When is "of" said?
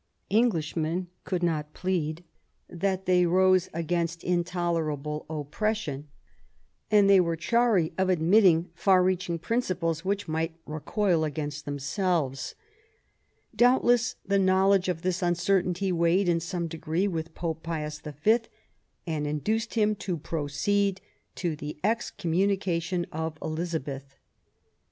7.99-8.09, 14.89-15.03, 23.11-23.37